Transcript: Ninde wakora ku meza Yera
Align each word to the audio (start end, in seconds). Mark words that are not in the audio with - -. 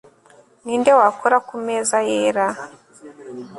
Ninde 0.63 0.91
wakora 0.99 1.37
ku 1.47 1.55
meza 1.65 1.97
Yera 2.09 2.47